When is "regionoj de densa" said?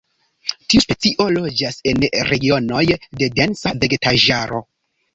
2.31-3.79